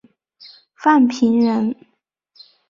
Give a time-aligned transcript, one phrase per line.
[0.73, 1.75] 范平人。